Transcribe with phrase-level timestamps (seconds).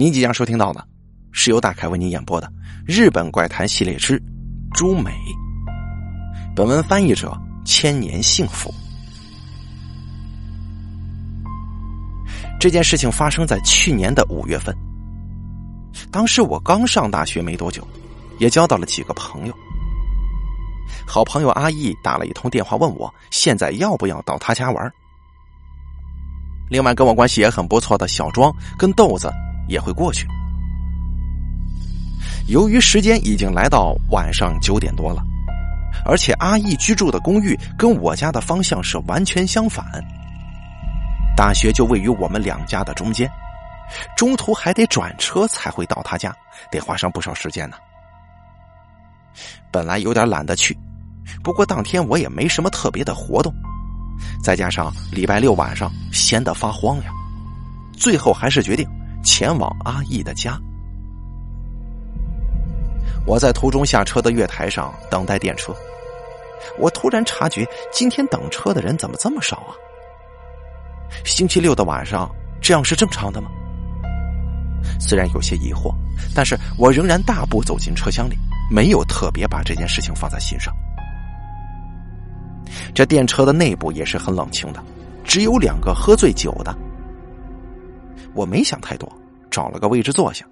[0.00, 0.86] 您即将收听到的，
[1.32, 2.46] 是由大凯为您演播的
[2.86, 4.16] 《日本怪谈系列之
[4.72, 5.10] 朱美》。
[6.54, 8.72] 本文翻译者千年幸福。
[12.60, 14.72] 这件事情发生在去年的五月份，
[16.12, 17.84] 当时我刚上大学没多久，
[18.38, 19.54] 也交到了几个朋友。
[21.08, 24.92] 好朋友阿义打了一通电话，问我现在要不要到他家玩。
[26.70, 29.28] 另外，跟我关系也很不错的小庄跟豆子
[29.68, 30.26] 也会过去。
[32.48, 35.22] 由于时间已经来到晚上九点多了，
[36.04, 39.84] 而且阿义居住的公寓跟我家的方向是完全相反，
[41.36, 43.30] 大学就位于我们两家的中间，
[44.16, 46.34] 中途还得转车才会到他家，
[46.70, 47.76] 得花上不少时间呢。
[49.70, 50.76] 本来有点懒得去，
[51.44, 53.52] 不过当天我也没什么特别的活动。
[54.42, 57.10] 再加上礼拜六晚上闲得发慌呀，
[57.92, 58.88] 最后还是决定
[59.28, 60.58] 前往阿义的家。
[63.26, 65.70] 我在途中下车的月台上等待电车，
[66.78, 69.76] 我突然察觉今天等车的人怎么这么少啊？
[71.26, 72.26] 星期六的晚上
[72.58, 73.50] 这样是正常的吗？
[74.98, 75.94] 虽然有些疑惑，
[76.34, 78.36] 但是我仍然大步走进车厢里，
[78.70, 80.74] 没有特别把这件事情放在心上。
[82.94, 84.82] 这电车的内部也是很冷清的，
[85.22, 86.74] 只有两个喝醉酒的。
[88.34, 89.10] 我没想太多，
[89.58, 90.46] 找了个位置坐下，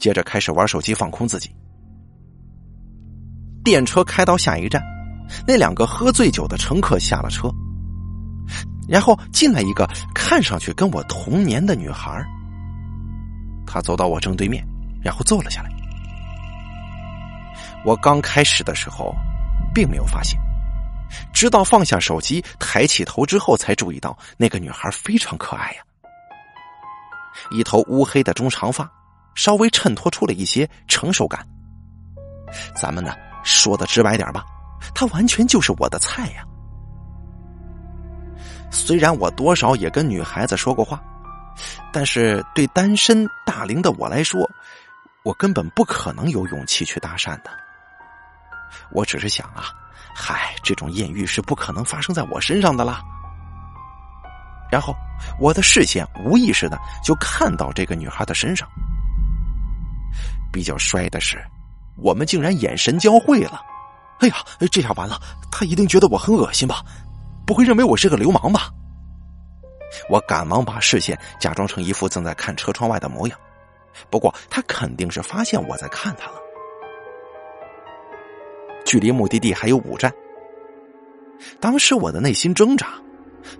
[0.00, 1.48] 接着开始玩手机放空自己。
[3.62, 4.82] 电车开到下一站，
[5.46, 7.48] 那两个喝醉酒的乘客下了车，
[8.88, 12.20] 然后进来一个看上去跟我同年的女孩。
[13.64, 14.66] 她走到我正对面，
[15.00, 15.70] 然后坐了下来。
[17.84, 19.14] 我刚开始的时候，
[19.72, 20.36] 并没有发现。
[21.32, 25.82] 直到放下手机，抬起头之后，才注意到那个女孩非常可爱呀。
[27.50, 28.90] 一头乌黑的中长发，
[29.34, 31.46] 稍微衬托出了一些成熟感。
[32.74, 34.44] 咱们呢，说的直白点吧，
[34.94, 36.44] 她完全就是我的菜呀。
[38.70, 41.02] 虽然我多少也跟女孩子说过话，
[41.92, 44.48] 但是对单身大龄的我来说，
[45.22, 47.50] 我根本不可能有勇气去搭讪的。
[48.92, 49.72] 我只是想啊。
[50.20, 53.00] 嗨，这种艳遇是不可能发生在我身上的啦。
[54.70, 54.94] 然后，
[55.40, 58.68] 我的视线无意识的就看到这个女孩的身上。
[60.52, 61.42] 比较衰的是，
[61.96, 63.60] 我们竟然眼神交汇了。
[64.20, 64.34] 哎呀，
[64.70, 65.20] 这下完了，
[65.50, 66.82] 他一定觉得我很恶心吧？
[67.46, 68.70] 不会认为我是个流氓吧？
[70.10, 73.38] 我赶忙把视线假装成一副正在看车窗外的模样。
[74.10, 76.34] 不过，他肯定是发现我在看他了。
[78.84, 80.12] 距离目的地还有五站，
[81.60, 82.88] 当时我的内心挣扎：“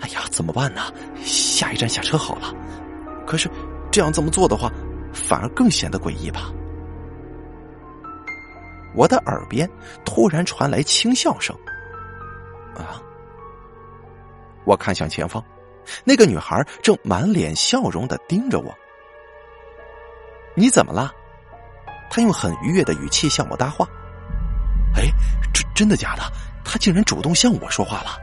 [0.00, 0.82] 哎呀，怎么办呢？
[1.24, 2.52] 下一站下车好了。
[3.26, 3.50] 可是
[3.90, 4.70] 这样这么做的话，
[5.12, 6.50] 反而更显得诡异吧？”
[8.94, 9.68] 我的耳边
[10.04, 11.54] 突然传来轻笑声。
[12.74, 13.00] 啊！
[14.64, 15.42] 我看向前方，
[16.04, 18.74] 那个女孩正满脸笑容的盯着我。
[20.54, 21.12] 你怎么了？
[22.10, 23.86] 她用很愉悦的语气向我搭话。
[24.96, 25.04] 哎，
[25.52, 26.22] 真真的假的？
[26.64, 28.18] 她竟然主动向我说话了！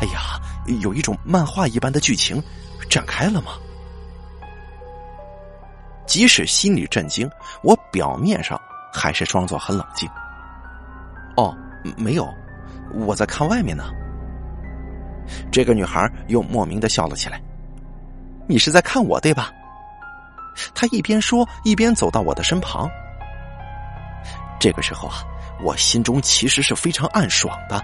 [0.00, 0.40] 哎呀，
[0.80, 2.42] 有一种漫画一般的剧情
[2.88, 3.52] 展开了吗？
[6.06, 7.30] 即使心里震惊，
[7.62, 8.60] 我表面上
[8.92, 10.08] 还是装作很冷静。
[11.36, 11.56] 哦，
[11.96, 12.28] 没有，
[12.92, 13.84] 我在看外面呢。
[15.50, 17.40] 这个女孩又莫名的笑了起来。
[18.48, 19.50] 你是在看我对吧？
[20.74, 22.90] 她一边说一边走到我的身旁。
[24.60, 25.24] 这个时候啊。
[25.62, 27.80] 我心中其实是非常暗爽的，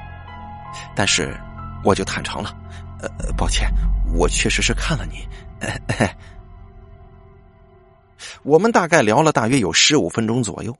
[0.97, 1.39] 但是
[1.85, 2.53] 我就坦诚了，
[3.01, 3.73] 呃，抱歉，
[4.13, 5.27] 我确实是看了你。
[8.43, 10.77] 我们大概聊了大约有十五分钟左右。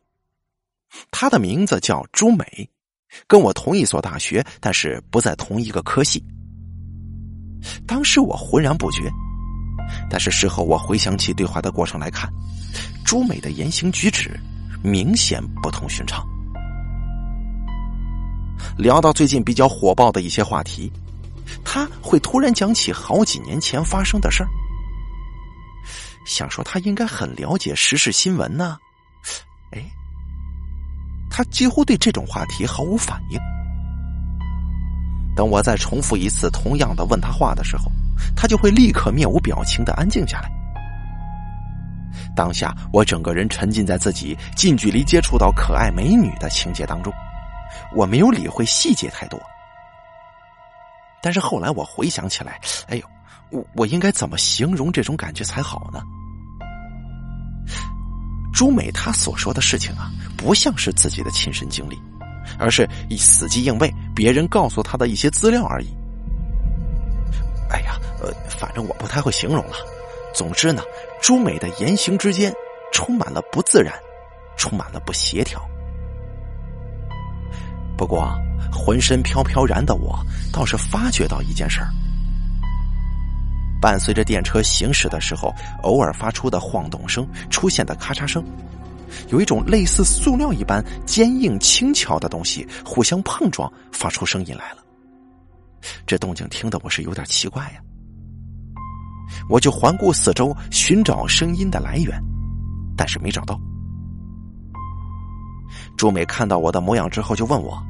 [1.11, 2.69] 她的名字叫朱美，
[3.27, 6.25] 跟我同一所大学，但是不在同一个科系。
[7.87, 9.11] 当时我浑然不觉，
[10.09, 12.31] 但是事后我回想起对话的过程来看，
[13.05, 14.39] 朱美的言行举止
[14.83, 16.27] 明显不同寻常。
[18.77, 20.91] 聊到最近比较火爆的一些话题，
[21.65, 24.49] 他会突然讲起好几年前发生的事儿。
[26.25, 28.77] 想说他应该很了解时事新闻呢，
[29.73, 29.83] 哎，
[31.31, 33.39] 他几乎对这种话题毫无反应。
[35.35, 37.91] 等我再重复一次同样的问他话的时候，
[38.37, 40.51] 他就会立刻面无表情的安静下来。
[42.35, 47.13] 当下我整个人沉浸在自己近距离接触到可爱美女的情节当中。
[47.95, 49.41] 我没有理会细节太多，
[51.23, 53.05] 但是后来我回想起来，哎呦，
[53.51, 56.01] 我我应该怎么形容这种感觉才好呢？
[58.55, 61.97] 朱美她所说的事情啊，不像是自己的亲身经历，
[62.59, 65.89] 而是以死记硬背别人告诉她的一些资料而已。
[67.71, 69.77] 哎呀，呃，反正我不太会形容了。
[70.35, 70.83] 总之呢，
[71.21, 72.53] 朱美的言行之间
[72.93, 73.95] 充满了不自然，
[74.57, 75.61] 充满了不协调。
[77.97, 78.33] 不过，
[78.73, 80.19] 浑身飘飘然的我
[80.53, 81.89] 倒是发觉到一件事儿：
[83.81, 88.45] 伴随着电车行驶的时候，偶尔发出的晃动声，出现的咔嚓声，
[89.29, 94.79] 有一种类似塑料一般坚硬轻巧的东西互相碰撞，发出声音来了。
[96.07, 97.81] 这动静听得我是有点奇怪呀，
[99.49, 102.21] 我就环顾四周寻找声音的来源，
[102.97, 103.59] 但是没找到。
[105.97, 107.81] 朱美看到我的模样之后，就问我：“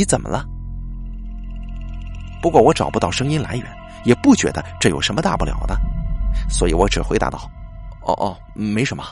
[0.00, 0.46] 你怎么了？”
[2.40, 3.66] 不过我找不到声音来源，
[4.04, 5.78] 也不觉得这有什么大不了的，
[6.48, 7.38] 所以我只回答道
[8.00, 9.04] ：“哦哦，没什么。”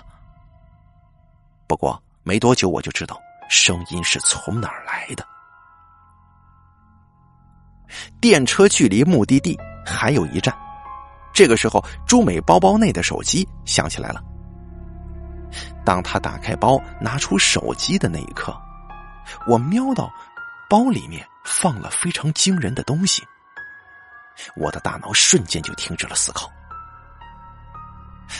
[1.69, 3.20] 不过没多久，我就知道
[3.50, 5.23] 声音是从哪儿来的。
[8.19, 10.56] 电车距离目的地还有一站，
[11.35, 14.25] 这个时候，朱美包包内的手机响起来了。
[15.85, 18.58] 当他打开包拿出手机的那一刻，
[19.46, 20.11] 我瞄到
[20.69, 23.26] 包里面放了非常惊人的东西，
[24.55, 26.50] 我的大脑瞬间就停止了思考。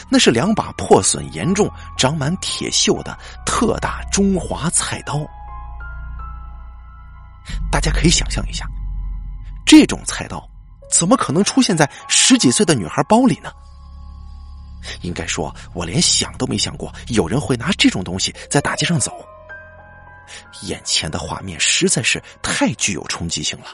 [0.07, 1.67] 那是两把破损严重、
[1.97, 5.19] 长满铁锈的特大中华菜刀。
[7.71, 8.67] 大家可以想象一下，
[9.65, 10.47] 这种菜刀
[10.91, 13.51] 怎么可能出现在十几岁的女孩包里呢？
[15.01, 19.11] 应该说，我连想都没想过有人会拿这种东西在大街上走。
[20.63, 23.67] 眼前的画面实在是太具有冲击性了。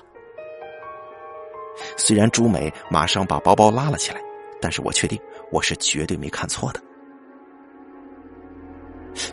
[1.97, 4.21] 虽然朱美马上把包包拉了起来，
[4.61, 5.19] 但是我确定
[5.51, 6.81] 我是绝对没看错的。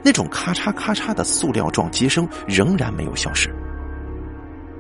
[0.03, 3.53] 那种咔嚓咔嚓的塑料撞击声仍然没有消失。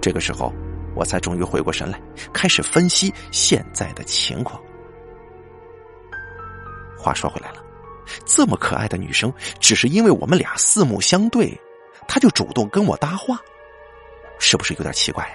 [0.00, 0.52] 这个时候，
[0.94, 2.00] 我才终于回过神来，
[2.32, 4.60] 开始分析现在的情况。
[6.98, 7.64] 话说回来了，
[8.26, 11.60] 这么可爱的女生，只是因为我们俩四目相对，
[12.06, 13.38] 他就主动跟我搭话，
[14.38, 15.34] 是不是有点奇怪呀？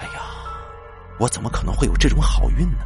[0.00, 0.22] 哎呀，
[1.18, 2.84] 我怎么可能会有这种好运呢？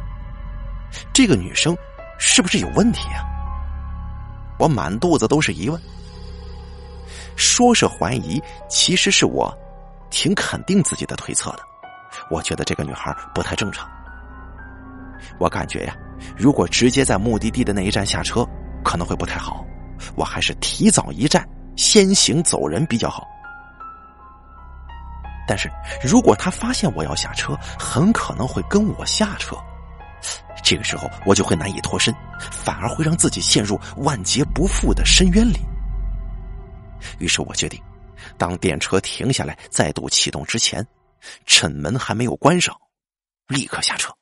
[1.13, 1.75] 这个女生
[2.19, 3.23] 是不是有问题呀？
[4.59, 5.81] 我满肚子都是疑问。
[7.35, 9.51] 说是怀疑，其实是我
[10.11, 11.59] 挺肯定自己的推测的。
[12.29, 13.89] 我觉得这个女孩不太正常。
[15.39, 15.95] 我感觉呀。
[16.37, 18.47] 如果直接在目的地的那一站下车，
[18.81, 19.65] 可能会不太好。
[20.15, 23.27] 我还是提早一站先行走人比较好。
[25.47, 25.69] 但是
[26.01, 29.55] 如果他发现我要下车，很可能会跟我下车。
[30.63, 35.59] 这个时候我就会难以脱身，反而会让自己陷入万劫不复的深渊里。
[37.19, 37.81] 于是我决定，
[38.37, 40.85] 当电车停下来再度启动之前，
[41.45, 42.73] 趁门还没有关上，
[43.47, 44.13] 立刻下车。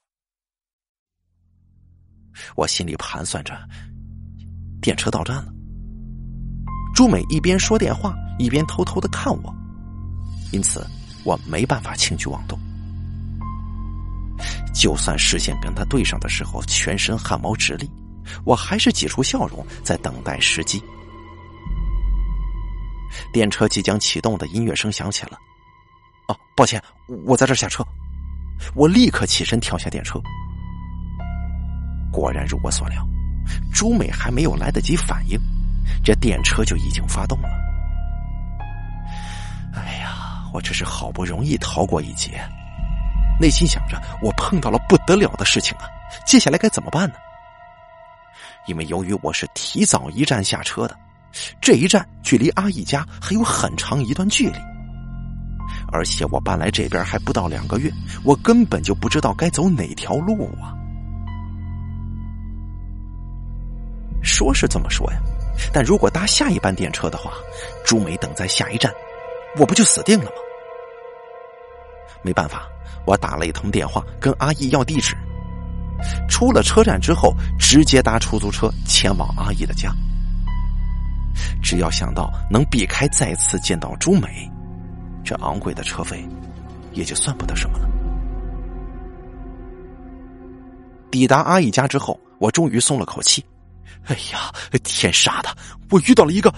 [2.56, 3.56] 我心里盘算着，
[4.82, 5.54] 电车到站了。
[6.94, 9.56] 朱美一边说电话，一边偷偷的看我，
[10.52, 10.86] 因此
[11.24, 12.60] 我没办法轻举妄动。
[14.74, 17.90] 就算视线跟他对上的时候，全身汗毛直立，
[18.46, 20.82] 我还是挤出笑容，在等待时机。
[23.34, 25.38] 电车即将启动的音乐声响起了。
[26.28, 26.82] 哦，抱歉，
[27.26, 27.86] 我在这下车。
[28.76, 30.22] 我立刻起身跳下电车。
[32.12, 33.06] 果然如我所料，
[33.74, 35.40] 朱美还没有来得及反应，
[36.04, 37.50] 这电车就已经发动了。
[39.74, 42.42] 哎呀，我这是好不容易逃过一劫，
[43.40, 45.86] 内心想着我碰到了不得了的事情啊！
[46.26, 47.16] 接下来该怎么办呢？
[48.68, 50.96] 因为由于我是提早一站下车的，
[51.62, 54.58] 这一站距离阿姨家还有很长一段距离，
[55.92, 57.92] 而且我搬来这边还不到两个月，
[58.24, 60.76] 我根本就不知道该走哪条路啊！
[64.22, 65.20] 说是这么说呀，
[65.74, 67.34] 但如果搭下一班电车的话，
[67.86, 68.94] 朱美等在下一站，
[69.58, 70.32] 我不就死定了吗？
[72.24, 72.68] 没办法，
[73.06, 75.16] 我打了一通电话跟阿姨要地址。
[76.30, 79.92] 出了车站之后，直接搭出租车前往阿姨的家。
[81.62, 84.50] 只要想到能避开再次见到朱美，
[85.24, 86.28] 这昂贵的车费
[86.92, 87.88] 也就算不得什么了。
[91.12, 93.44] 抵达阿姨家之后，我终于松了口气。
[94.06, 94.52] 哎呀，
[94.84, 95.56] 天杀的！
[95.90, 96.54] 我遇到了一个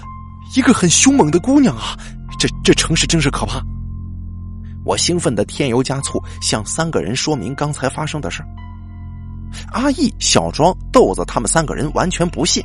[0.55, 1.97] 一个很凶猛的姑娘啊！
[2.39, 3.61] 这这城市真是可怕！
[4.85, 8.43] 我兴奋的添油加醋，向三个人说明刚才发生的事
[9.71, 12.63] 阿义、小庄、豆子他们三个人完全不信。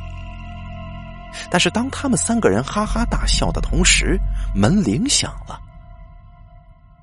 [1.51, 4.19] 但是当他们三个人哈哈大笑的同时，
[4.55, 5.59] 门铃响了。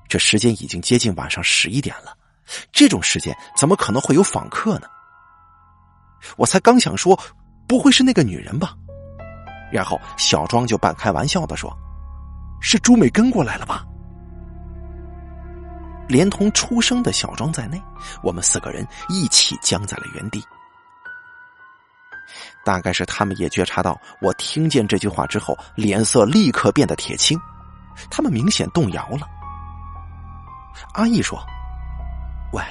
[0.07, 2.15] 这时间已经接近晚上十一点了，
[2.71, 4.87] 这种时间怎么可能会有访客呢？
[6.35, 7.17] 我才刚想说，
[7.67, 8.73] 不会是那个女人吧？
[9.71, 11.75] 然后小庄就半开玩笑的说
[12.61, 13.85] ：“是朱美跟过来了吧？”
[16.07, 17.81] 连同出生的小庄在内，
[18.23, 20.41] 我们四个人一起僵在了原地。
[22.63, 27.37] 大概是他们也觉察到我听见这句话之后，脸色立刻变得铁青，
[28.09, 29.27] 他们明显动摇了。
[30.93, 31.37] 阿义说
[32.53, 32.63] ：“喂，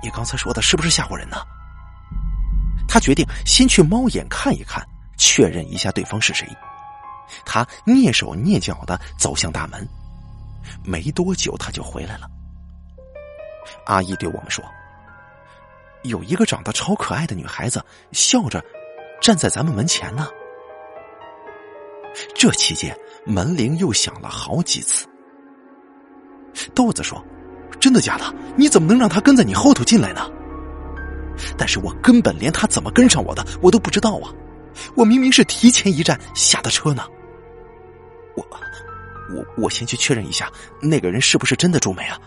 [0.00, 1.38] 你刚才说的是不是吓唬人呢？”
[2.92, 4.84] 他决定先去猫眼看一看，
[5.16, 6.44] 确认一下对方是谁。
[7.46, 9.88] 他蹑手蹑脚的走向大门，
[10.84, 12.28] 没多久他就回来了。
[13.86, 14.64] 阿姨对我们说
[16.02, 17.80] ：“有一个长得超可爱的女孩子，
[18.10, 18.60] 笑着
[19.22, 20.26] 站在咱们门前呢。”
[22.34, 25.06] 这期间，门铃又响了好几次。
[26.74, 27.24] 豆子说
[27.78, 28.34] ：“真的假的？
[28.56, 30.28] 你怎么能让他跟在你后头进来呢？”
[31.56, 34.32] 但是我根本连他怎么跟上我的我都不知道啊！
[34.94, 37.04] 我明明是提前一站下的车呢。
[38.36, 38.46] 我，
[39.34, 42.18] 我，我先去确认一下，那个人是不是真的朱梅啊？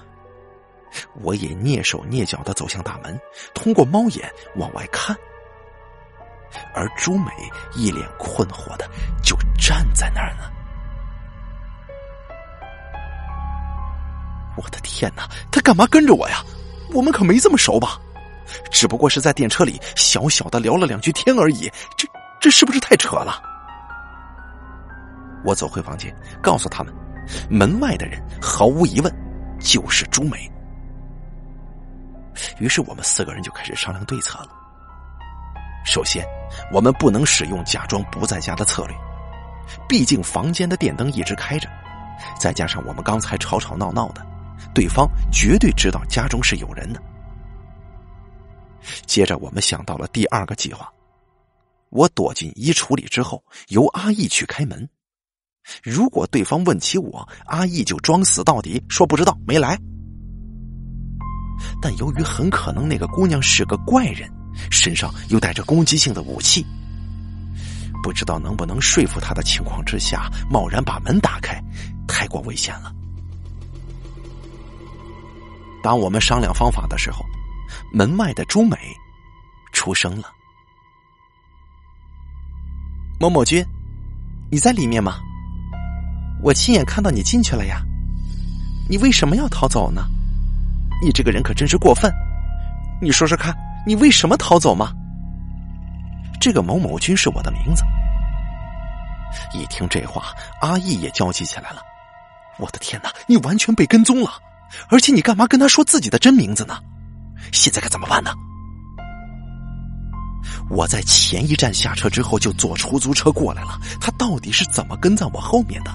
[1.22, 3.20] 我也蹑手蹑脚的走向大门，
[3.54, 5.16] 通过猫眼往外看，
[6.76, 7.32] 而朱美
[7.76, 8.88] 一脸困惑的
[9.24, 10.52] 就站在那儿呢。
[14.56, 16.44] 我的天哪，他干嘛跟着我呀？
[16.92, 18.00] 我们可没这么熟吧？
[18.72, 22.08] 只不过是在电车里小小的聊了两句天而已，这
[22.40, 23.42] 这是不是太扯了？
[25.46, 26.94] 我走回房间，告诉他们，
[27.50, 29.14] 门外的人毫无疑问
[29.60, 30.50] 就是朱梅。
[32.60, 34.50] 于是我们四个人就开始商量对策了。
[35.86, 36.26] 首先，
[36.72, 38.96] 我们不能使用假装不在家的策略，
[39.88, 41.68] 毕竟房间的电灯一直开着，
[42.40, 44.26] 再加上我们刚才吵吵闹闹的，
[44.74, 47.02] 对方绝对知道家中是有人的。
[49.06, 50.92] 接着，我们想到了第二个计划：
[51.90, 54.88] 我躲进衣橱里之后，由阿义去开门。
[55.82, 59.80] 如果对方问起我，阿义就装死到底，说不知道，没来。
[61.82, 64.30] 但由于很可能那个姑娘是个怪人，
[64.70, 66.66] 身上又带着攻击性的武器，
[68.02, 71.62] 不知道能不能说服她的情况之下，贸然把门打开，
[72.08, 72.94] 太过危险了。
[75.82, 77.24] 当我们商量方法的时候。
[77.96, 78.76] 门外的朱美
[79.72, 80.28] 出声了
[83.22, 83.64] ：“某某君，
[84.50, 85.20] 你在里面吗？
[86.42, 87.84] 我亲眼看到你进去了呀。
[88.90, 90.08] 你为什么要逃走呢？
[91.04, 92.12] 你这个人可真是过分！
[93.00, 94.92] 你说说看，你为什么逃走吗？”
[96.42, 97.84] 这个某某君是我的名字。
[99.54, 101.84] 一听这话，阿义也焦急起来了
[102.58, 104.32] ：“我的天哪，你完全被跟踪了！
[104.90, 106.82] 而且你干嘛跟他说自己的真名字呢？”
[107.52, 108.32] 现在该怎么办呢？
[110.70, 115.92] 我在前一站下车之后就坐出租车过来了，他到底是怎么跟在我后面的？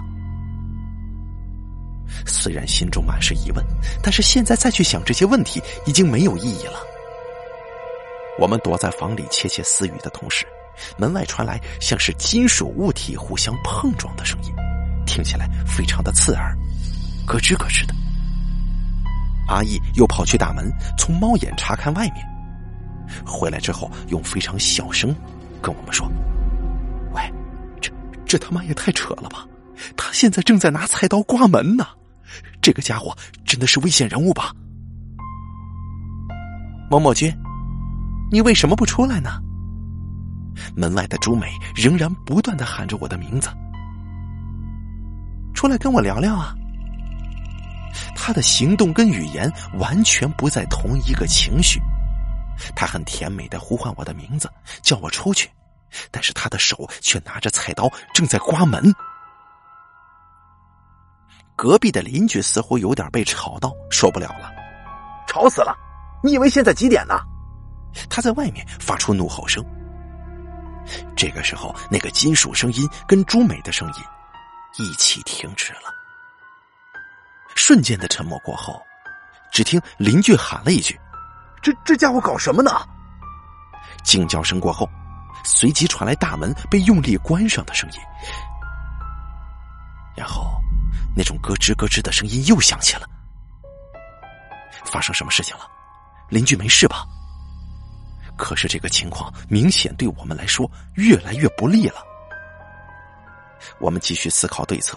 [2.27, 3.65] 虽然心中满是疑问，
[4.03, 6.81] 但是现在再去想这些问题已经没有意义了。
[8.39, 10.47] 我们躲在房里窃窃私语的同时，
[10.97, 14.53] 门外传来像是金属物体互相碰撞的声音，
[15.07, 16.57] 听起来非常的刺耳，
[17.27, 17.95] 咯吱咯吱的。
[19.49, 22.17] 阿义又跑去大门，从猫眼查看外面。
[23.27, 25.15] 回来之后，用非常小声
[25.63, 26.07] 跟我们说
[27.15, 27.23] ：“喂，
[27.81, 27.91] 这
[28.27, 29.47] 这他妈也太扯了吧！
[29.97, 31.87] 他现在正在拿菜刀刮门呢，
[32.61, 34.53] 这个家伙真的是危险人物吧？”
[36.91, 37.35] 某某君，
[38.31, 39.41] 你为什么不出来呢？
[40.77, 43.49] 门外的朱美仍然不断的喊着我的名字
[45.55, 46.55] ：“出来跟我聊聊啊！”
[48.15, 51.81] 他的行动跟语言完全不在同一个情绪，
[52.75, 54.51] 他很甜美的呼唤我的名字，
[54.83, 55.51] 叫我出去，
[56.11, 58.95] 但是他的手却拿着菜刀正在刮门。
[61.57, 64.53] 隔壁的邻居似乎有点被吵到，受不了了，
[65.27, 65.77] 吵死了！
[66.23, 67.19] 你以为现在几点呢？
[68.09, 69.65] 他在外面发出怒吼声。
[71.17, 74.03] 这个时候，那个金属声音跟朱美的声音
[74.79, 75.98] 一起停止了。
[77.59, 78.81] 瞬间的沉默过后，
[79.51, 80.99] 只听邻居喊了一句
[81.61, 82.71] ：“这这家伙搞什么呢？”
[84.05, 84.89] 惊叫声过后，
[85.45, 87.99] 随即传来大门被用力关上的声音，
[90.17, 90.61] 然后
[91.17, 93.09] 那种咯吱咯吱的声音又响起了。
[94.85, 95.69] 发生什么事情了？
[96.31, 97.05] 邻居没事吧？
[98.37, 101.97] 可是这个情况明显对我们来说越来越不利了。
[103.81, 104.97] 我们继续思考对策，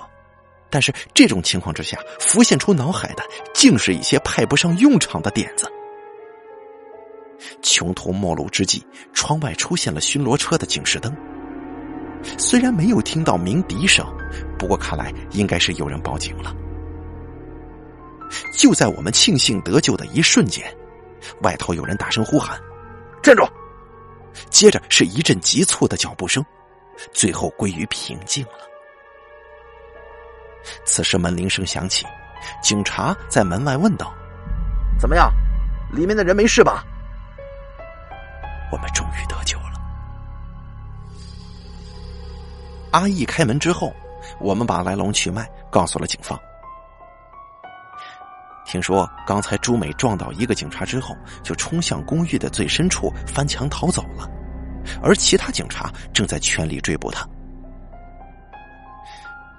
[0.72, 3.24] 但是这种情况之下，浮现出脑海的
[3.54, 5.70] 竟是一些派不上用场的点子。
[7.62, 11.14] 穷途末路之际，窗外出现了巡逻车的警示灯。
[12.38, 14.06] 虽然没有听到鸣笛声，
[14.58, 16.56] 不过看来应该是有人报警了。
[18.54, 20.66] 就在我们庆幸得救的一瞬间，
[21.42, 22.58] 外头有人大声呼喊
[23.22, 23.44] ：“站住！”
[24.50, 26.46] 接着是一阵急促的脚步声，
[27.12, 28.71] 最后归于平静了。
[30.86, 32.06] 此时门铃声响起，
[32.62, 34.14] 警察在门外问道
[35.00, 35.32] ：“怎么样，
[35.92, 36.84] 里面的人没事吧？”
[38.72, 39.82] 我们终于得救了。
[42.92, 43.94] 阿义开门之后，
[44.40, 46.40] 我们把来龙去脉告诉了警方。
[48.66, 51.14] 听说刚才朱美撞倒一个警察之后，
[51.44, 54.30] 就冲向公寓的最深处翻墙逃走了，
[55.04, 57.28] 而其他警察正在全力追捕他。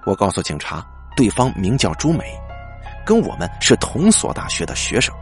[0.05, 0.83] 我告诉警察，
[1.15, 2.37] 对方名叫朱美，
[3.05, 5.13] 跟我们是同所大学的学生。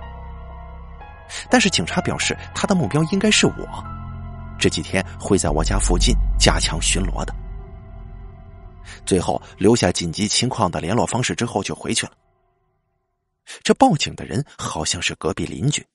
[1.49, 3.83] 但是警察表示，他的目标应该是我，
[4.59, 7.33] 这几天会在我家附近加强巡逻的。
[9.05, 12.13] 最后留下紧急情况的联络方式之后就回去了。
[13.63, 15.85] 这报警的人好像是隔壁邻居。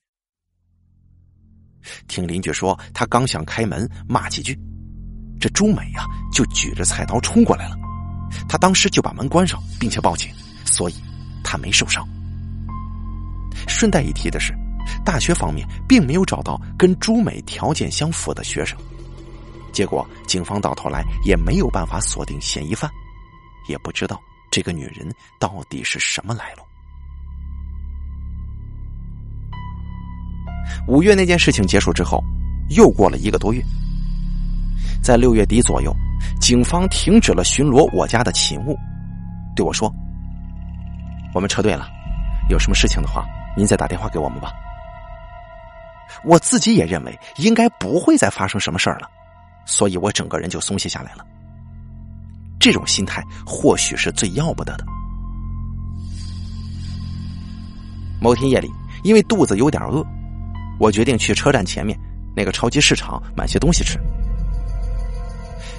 [2.09, 4.59] 听邻居说，他刚想开门骂几句，
[5.41, 7.77] 这朱美呀就举着菜刀冲过来了。
[8.49, 10.31] 他当时就把门关上，并且报警，
[10.65, 10.95] 所以
[11.43, 12.07] 他没受伤。
[13.67, 14.55] 顺带一提的是。
[15.05, 18.79] 大学方面并没有找到跟朱美条件相符的学生，
[19.73, 22.89] 结果警方到头来也没有办法锁定嫌疑犯，
[23.69, 26.63] 也不知道这个女人到底是什么来路。
[30.87, 32.23] 五月那件事情结束之后，
[32.71, 33.61] 又过了一个多月，
[35.03, 35.95] 在六月底左右，
[36.41, 38.77] 警方停止了巡逻我家的勤务，
[39.55, 39.93] 对我说
[41.35, 41.89] ：“我们撤队了，
[42.49, 43.25] 有什么事情的话，
[43.57, 44.53] 您再打电话给我们吧。”
[46.25, 49.09] 我自己也认为应该不会再发生什么事儿了，
[49.65, 51.25] 所以我整个人就松懈下来了。
[52.59, 54.85] 这种心态或许是最要不得的。
[58.21, 58.71] 某天夜里，
[59.05, 60.05] 因为肚子有点饿，
[60.81, 61.97] 我决定去车站前面
[62.35, 64.01] 那个超级市场买些东西吃。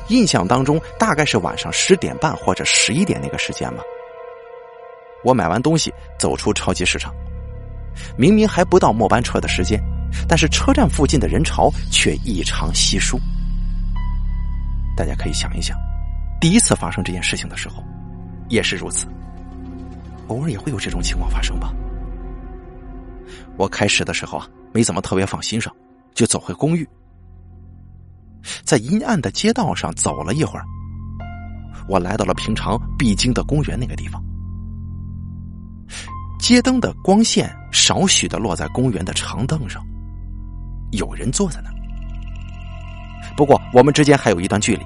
[0.10, 3.84] 印象当中大概是晚上十点半或者十一点那个时间吧。
[5.24, 7.14] 我买完东西走出超级市场，
[8.18, 9.82] 明明还不到末班车的时间。
[10.28, 13.20] 但是车站附近的人潮却异常稀疏。
[14.96, 15.78] 大家可以想一想，
[16.40, 17.84] 第一次发生这件事情的时候，
[18.48, 19.06] 也是如此。
[20.28, 21.74] 偶尔也会有这种情况发生吧。
[23.58, 25.76] 我开始的时候啊，没怎么特别放心上，
[26.14, 26.88] 就走回公寓，
[28.64, 30.66] 在阴暗的街道上走了一会儿，
[31.88, 34.24] 我来到了平常必经的公园那个地方。
[36.40, 39.84] 街灯的光线少许的落在公园的长凳上。
[40.92, 41.76] 有人坐在那儿，
[43.36, 44.86] 不过我们之间还有一段距离，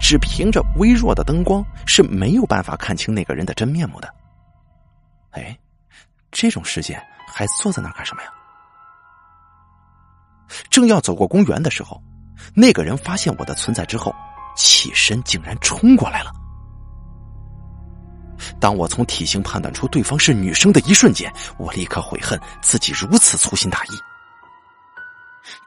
[0.00, 4.12] 只凭着微弱的灯光是没有办法看清那个人的真面目的。
[5.30, 5.56] 哎，
[6.32, 8.30] 这种时间还坐在那儿干什么呀？
[10.70, 12.02] 正要走过公园的时候，
[12.54, 14.14] 那个人发现我的存在之后，
[14.56, 16.32] 起身竟然冲过来了。
[18.60, 23.90] 当我从体型判断出对方是女生的一瞬间，我立刻悔恨自己如此粗心大意。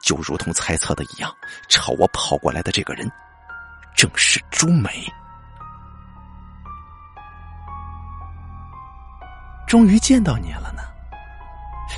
[0.02, 1.34] 就如同猜测的一样，
[1.68, 3.10] 朝我跑过来的这个人，
[3.96, 4.90] 正是朱美。
[9.66, 10.82] 终于见到你了呢，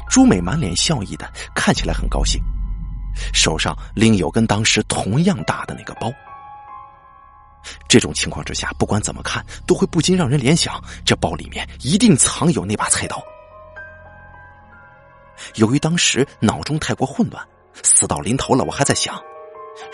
[0.08, 2.42] 朱美满脸笑意的，看起来很高兴，
[3.32, 6.12] 手上另有跟当时同样大的那个包。
[7.88, 13.22] 这种情况之下，不管怎么看，都会不禁让人联想，这包里面一定藏有那把菜刀。
[15.56, 17.44] 由于当时脑中太过混乱。
[17.82, 19.18] 死到临头了，我还在想，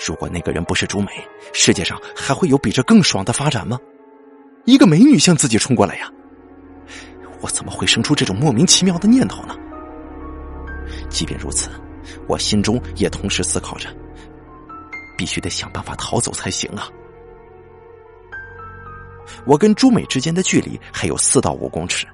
[0.04, 1.12] 如果那个人不是朱美，
[1.54, 3.78] 世界上还会有比这更爽的发展吗？
[4.64, 6.10] 一个美女向自己冲过来呀，
[7.40, 9.54] 我怎么会生出这种莫名其妙的念头呢？
[11.08, 11.70] 即便如此，
[12.26, 13.88] 我心中也同时思考着，
[15.16, 16.88] 必须得想办法逃走才行啊！
[19.46, 22.06] 我跟朱美之间的距离还有四到五公尺，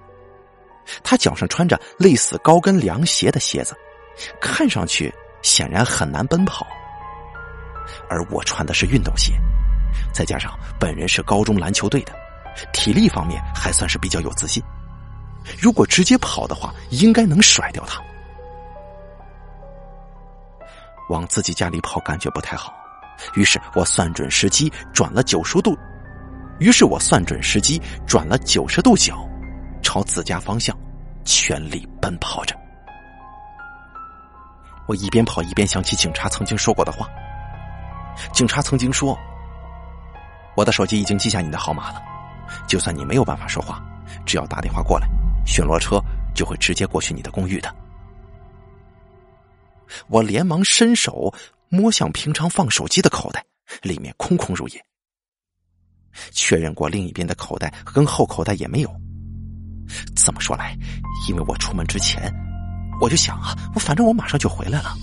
[1.03, 3.75] 她脚上穿着类似高跟凉鞋的鞋子，
[4.40, 5.12] 看上去。
[5.42, 6.66] 显然很难奔跑，
[8.09, 9.35] 而我穿的是运动鞋，
[10.11, 12.14] 再加上本人是高中篮球队的，
[12.73, 14.62] 体力方面还算是比较有自信。
[15.61, 18.03] 如果直接跑的话，应该能甩掉他。
[21.09, 22.73] 往自己家里跑感觉不太好，
[23.35, 25.77] 于是我算准时机转了九十度，
[26.59, 29.29] 于是我算准时机，转了九十度角，
[29.83, 30.77] 朝自家方向
[31.25, 32.57] 全力奔跑着。
[34.87, 37.09] 我一边跑一边想起警察曾经说过的话。
[38.33, 39.19] 警察曾经说
[40.57, 42.03] ：“我的手机已经记下你的号码了，
[42.67, 43.83] 就算你没有办法说话，
[44.25, 45.09] 只要打电话过来，
[45.45, 46.01] 巡逻车
[46.35, 47.75] 就会直接过去你的公寓的。”
[50.09, 51.33] 我连忙伸手
[51.68, 53.44] 摸向平常放手机的口袋，
[53.83, 54.85] 里面空空如也。
[56.31, 58.90] 确认过另一边的口袋跟后口袋也没有。
[60.14, 60.77] 这么说来，
[61.29, 62.33] 因为我出门之前，
[63.01, 64.94] 我就想啊，我反正我马上就回来了，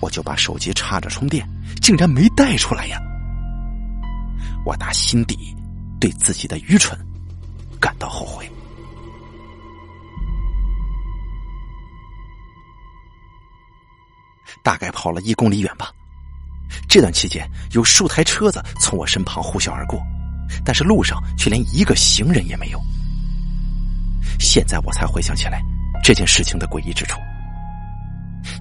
[0.00, 1.48] 我就把手机插着充电，
[1.80, 3.00] 竟然没带出来呀！
[4.64, 5.36] 我打心底
[5.98, 6.98] 对自己的愚蠢
[7.80, 8.48] 感到后悔。
[14.62, 15.90] 大概跑了一公里远吧，
[16.88, 20.00] 这段期间有数台车子从我身旁呼啸而过。
[20.64, 22.80] 但是路上却连一个行人也没有。
[24.40, 25.60] 现在我才回想起来
[26.02, 27.18] 这件事情的诡异之处。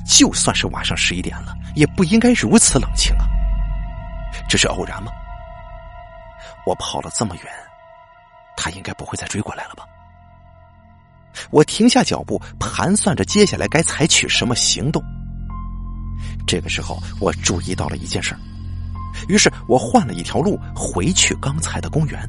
[0.05, 3.25] 就算是晚上十一点了，也不应该如此冷清啊！
[4.49, 5.11] 这是偶然吗？
[6.65, 7.43] 我跑了这么远，
[8.57, 9.85] 他应该不会再追过来了吧？
[11.51, 15.01] 我停下脚步，盘算着接下来该采取什么行动。
[16.47, 18.39] 这个时候，我注意到了一件事儿。
[19.27, 22.19] 于是我换了一条路回去刚才的公园，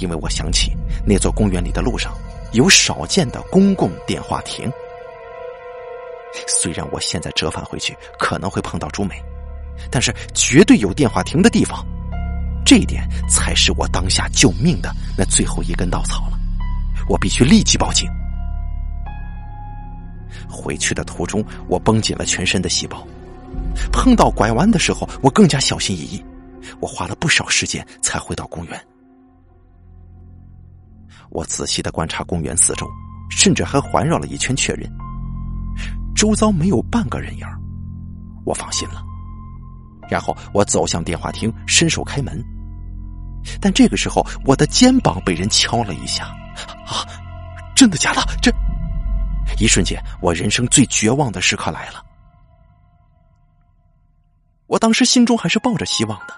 [0.00, 0.72] 因为我想起
[1.04, 2.12] 那座公园里的路上
[2.52, 4.70] 有少见的公共电话亭。
[6.46, 9.20] 虽然我现在折返回去可能会碰到朱美，
[9.90, 11.84] 但是绝对有电话亭的地方，
[12.64, 16.38] 这一点才是我当下救命的那最后一根稻草了。
[17.08, 18.08] 我必须立即报警。
[20.50, 23.06] 回去的途中，我绷紧了全身的细胞。
[23.92, 26.24] 碰到拐弯的时候，我更加小心翼翼。
[26.80, 28.86] 我花了不少时间才回到公园。
[31.30, 32.86] 我仔细的观察公园四周，
[33.30, 34.90] 甚至还环绕了一圈确认，
[36.14, 37.46] 周遭没有半个人影
[38.44, 39.02] 我放心了。
[40.08, 42.42] 然后我走向电话亭，伸手开门。
[43.60, 46.24] 但这个时候，我的肩膀被人敲了一下。
[46.86, 47.06] 啊，
[47.74, 48.20] 真的假的？
[48.42, 48.52] 这
[49.58, 52.04] 一瞬间，我人生最绝望的时刻来了。
[54.66, 56.34] 我当时心中还是抱着希望的，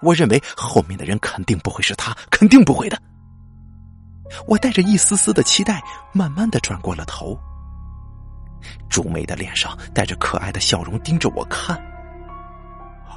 [0.00, 3.00] 我认为后面的人肯定不会是他，肯定不会的。
[4.46, 5.82] 我带着一丝丝的期待，
[6.12, 7.38] 慢慢的转过了头。
[8.88, 11.80] 朱梅的脸上带着可爱的笑容，盯着我看。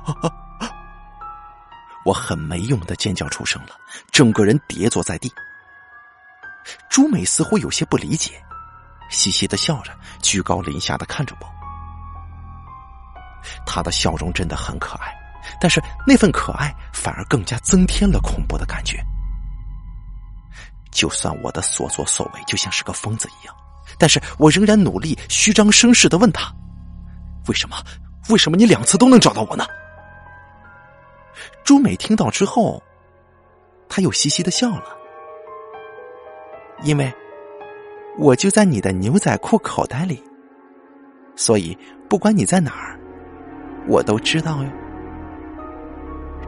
[2.05, 3.69] 我很没用的尖叫出声了，
[4.11, 5.31] 整个人跌坐在地。
[6.89, 8.43] 朱美似乎有些不理解，
[9.13, 11.47] 嘻嘻的笑着，居高临下的看着我。
[13.65, 15.13] 他的笑容真的很可爱，
[15.61, 19.01] 但是那份可爱反而更加增添了恐怖的感觉。
[20.91, 23.55] 就算我的所作所为就像是个疯子一样，
[23.97, 26.53] 但是我仍然努力虚张声势的问他
[27.47, 27.77] ：“为什么？
[28.29, 29.65] 为什么你两次都能找到我呢？”
[31.65, 32.81] 朱美听到之后，
[33.89, 34.95] 他又嘻嘻的笑了，
[36.83, 37.11] 因为
[38.17, 40.23] 我就在你的牛仔裤口袋里，
[41.35, 42.99] 所以不管你在哪儿。
[43.87, 44.69] 我都知道哟，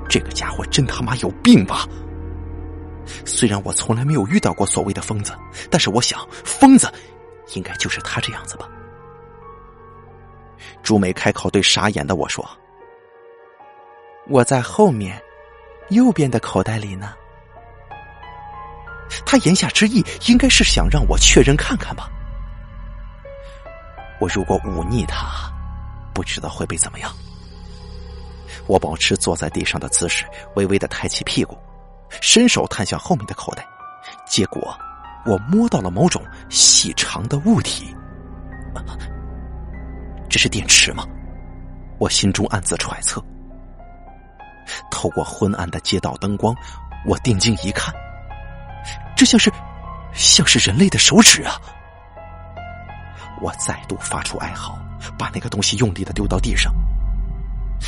[0.08, 1.86] 这个家伙真他妈有病吧！
[3.26, 5.34] 虽然我从来没有遇到过所谓的疯子，
[5.70, 6.90] 但是我想，疯子
[7.56, 8.70] 应该就是他这样子吧。
[10.82, 12.48] 朱梅开口对傻眼的我说
[14.30, 15.22] ：“我在后面，
[15.90, 17.14] 右边的口袋里呢。”
[19.26, 22.10] 他言下之意应该是想让我确认看看吧。
[24.20, 25.52] 我如果忤逆他。
[26.14, 27.14] 不知道会被怎么样。
[28.68, 30.24] 我保持坐在地上的姿势，
[30.56, 31.58] 微微的抬起屁股，
[32.22, 33.68] 伸手探向后面的口袋，
[34.26, 34.74] 结果
[35.26, 37.94] 我摸到了某种细长的物体。
[40.30, 41.06] 这是电池吗？
[42.00, 43.22] 我心中暗自揣测。
[44.90, 46.56] 透过昏暗的街道灯光，
[47.06, 47.94] 我定睛一看，
[49.16, 49.52] 这像是，
[50.14, 51.60] 像是人类的手指啊！
[53.42, 54.80] 我再度发出哀嚎。
[55.20, 56.74] 把那个东西用力的丢到地上，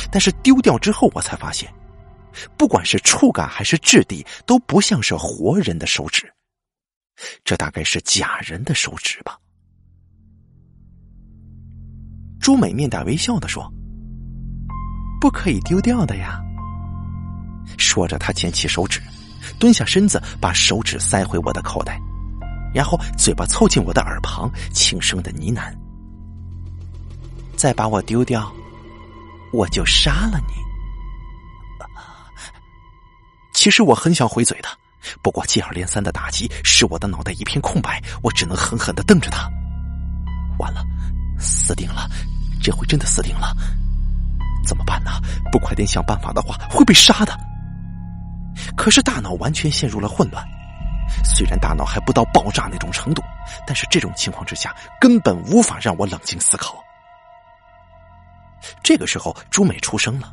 [0.08, 1.68] 但是丢掉之后，我才发现，
[2.56, 6.32] 不管是触感还是质地，都不像是活人的手指，
[7.42, 9.36] 这大概是假人的手指吧。
[12.40, 13.68] 朱美面带微笑的说
[15.20, 16.40] ：“不可以丢掉的呀。”
[17.76, 19.02] 说着，他捡起手指，
[19.58, 22.00] 蹲下身子，把手指塞回我的口袋，
[22.72, 25.74] 然后嘴巴凑近我的耳旁，轻声的呢喃。
[27.56, 28.52] 再把我丢掉，
[29.52, 30.54] 我就杀了你。
[33.52, 34.68] 其实我很想回嘴的，
[35.20, 39.50] 不过接二连三的打击使我的脑袋一片空白，我只能狠狠的瞪着他。
[40.60, 40.84] 完了，
[41.38, 42.08] 死定了，
[42.62, 43.52] 这回真的死定了。
[44.64, 45.10] 怎么办呢？
[45.50, 47.47] 不快点想办法的话，会被杀的。
[48.76, 50.44] 可是大脑完全陷入了混乱。
[51.24, 53.22] 虽然大脑还不到爆炸那种程度，
[53.66, 56.82] 但是这种情况之下，根本无法让我冷静思考。
[58.82, 60.32] 这个时候，朱美出声了。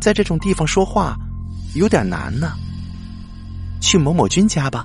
[0.00, 1.16] 在这种地方说话
[1.74, 2.52] 有点难呢，
[3.80, 4.84] 去某某君家吧。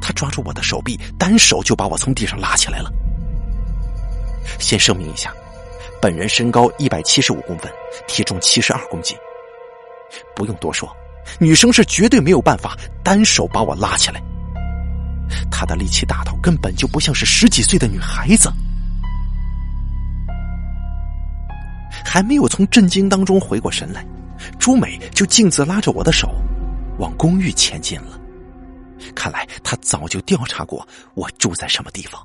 [0.00, 2.90] 他抓住我的手臂，单手就把我从地上拉起来了。
[4.58, 5.32] 先声明一下，
[6.02, 7.70] 本人身高一百七十五公分，
[8.08, 9.16] 体重七十二公斤。
[10.34, 10.92] 不用多说，
[11.38, 14.20] 女生是绝对没有办法单手把我拉起来。
[15.48, 18.52] 她的力气大到根本就不像是十几岁的女孩子。
[22.04, 24.04] 还没有从震惊当中回过神来，
[24.58, 26.34] 朱美就径自拉着我的手
[26.98, 28.20] 往公寓前进了。
[29.14, 30.84] 看来她早就调查过
[31.14, 32.20] 我住在什么地方。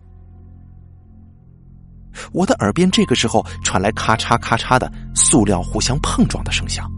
[2.31, 6.89] 我的耳边这个时候传来咔嚓咔嚓的塑料互相碰撞的声响，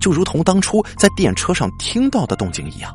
[0.00, 2.94] 就如同当初在电车上听到的动静一样。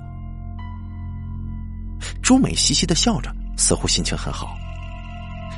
[2.21, 4.55] 朱美嘻嘻的笑着，似乎心情很好。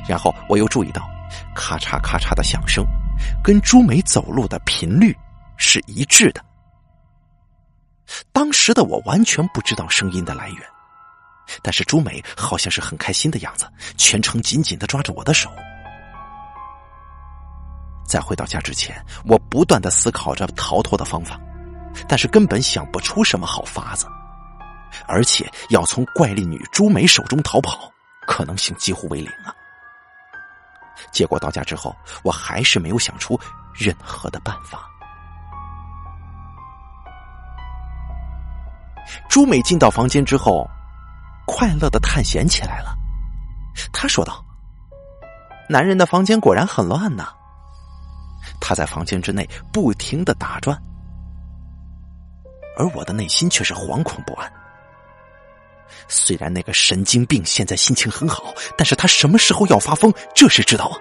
[0.08, 1.02] 然后我又注意到，
[1.54, 2.84] 咔嚓咔嚓的响声。
[3.44, 5.16] 跟朱美走路的频率
[5.56, 6.44] 是一致的。
[8.32, 10.58] 当时的我完全不知道声音的来源，
[11.62, 15.50] 但是朱美好像是很开心的样子，全程紧紧的抓着我的手。
[18.06, 21.40] 在回到家之前，我不断的思考着逃脱的方法，
[22.08, 24.06] 但是根本想不出什么好法子，
[25.06, 27.90] 而且要从怪力女朱美手中逃跑，
[28.26, 29.54] 可能性几乎为零啊。
[31.10, 33.38] 结果到家之后，我还是没有想出
[33.74, 34.88] 任何的办法。
[39.28, 40.68] 朱美进到房间之后，
[41.46, 42.94] 快乐的探险起来了。
[43.92, 44.44] 他说道
[45.68, 47.28] ：“男人的房间果然很乱呐。”
[48.60, 50.76] 他在房间之内不停的打转，
[52.76, 54.52] 而我的内心却是惶恐不安。
[56.08, 60.96] 虽然那个神经病现在心情很好，但是他什么时候要发疯，这谁知道啊？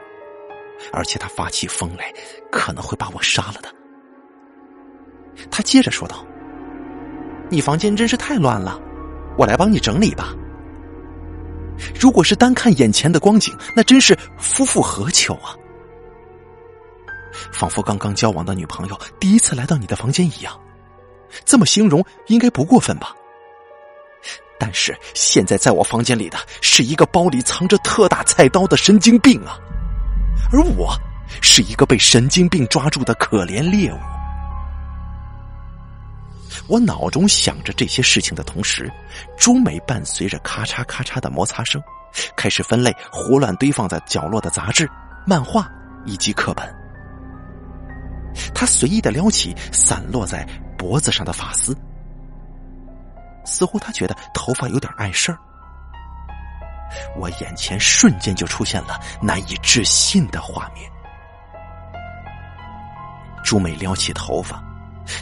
[0.93, 2.13] 而且他发起疯来，
[2.51, 3.73] 可能会把我杀了的。
[5.49, 6.25] 他接着说道
[7.49, 8.79] ：“你房间真是太乱了，
[9.37, 10.33] 我来帮你整理吧。
[11.99, 15.55] 如果是单看眼前的光景，那真是夫复何求啊！
[17.51, 20.59] 仿佛刚刚交往的女朋友第一次来到你的房间一样，
[21.43, 23.15] 这么形容应该不过分吧？”
[24.59, 29.57] 但是现在在我房间里的是一个包里藏着特大菜刀的神经病啊，
[30.51, 30.95] 而我
[31.41, 33.97] 是一个被神经病抓住的可怜猎物。
[36.71, 38.89] 我脑中想着这些事情的同时，
[39.37, 41.83] 朱美伴随着咔嚓咔嚓的摩擦声，
[42.37, 44.89] 开始分类胡乱堆放在角落的杂志、
[45.27, 45.69] 漫画
[46.05, 46.73] 以及课本。
[48.55, 51.75] 他随意的撩起散落在脖子上的发丝。
[53.43, 55.37] 似乎他觉得头发有点碍事儿，
[57.17, 60.89] 我眼前瞬间就出现了难以置信的画面。
[63.43, 64.63] 朱美撩起头发，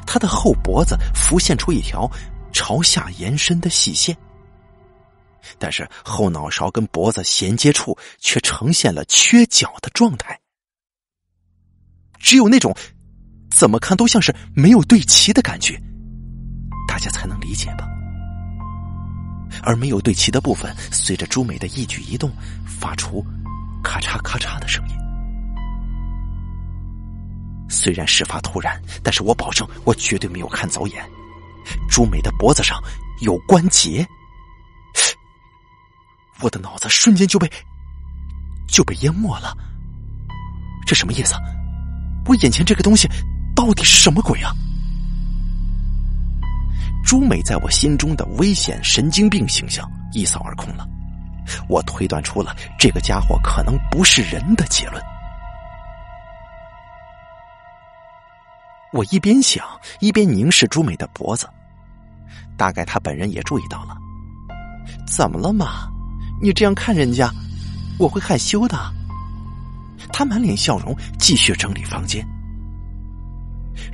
[0.05, 2.09] 他的后脖子浮现出一条
[2.51, 4.15] 朝下延伸的细线，
[5.57, 10.39] 但是后脑勺跟脖子衔接处却呈现了缺角的状态，
[12.19, 12.75] 只有那种
[13.49, 15.81] 怎么看都像是没有对齐的感觉，
[16.87, 17.87] 大家才能理解吧。
[19.63, 22.31] 而没有对齐的部分，随着朱美的一举一动，
[22.65, 23.25] 发出
[23.83, 24.98] 咔嚓咔嚓的声音。
[27.69, 31.07] 虽然事发突然，但是我保证，我绝对没有看走眼。
[31.87, 32.81] 朱美的脖子上
[33.21, 34.05] 有关节，
[36.41, 37.49] 我的脑子瞬间就被
[38.67, 39.55] 就被淹没了。
[40.85, 41.35] 这什么意思？
[42.25, 43.07] 我眼前这个东西
[43.55, 44.51] 到底是什么鬼啊？
[47.05, 50.87] 朱美在我心中的危险神经病形象一扫而空了，
[51.67, 55.03] 我推断出了这个家伙可能不是人的结论。
[58.91, 59.65] 我一边想，
[59.99, 61.47] 一边凝视朱美的脖子，
[62.57, 63.95] 大概他本人也注意到了。
[65.05, 65.87] 怎么了嘛？
[66.41, 67.29] 你这样看人家，
[67.99, 68.77] 我会害羞的。
[70.11, 72.25] 他满脸笑容，继续整理房间。